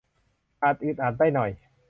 [0.61, 1.51] อาจอึดอัดได้หน่อย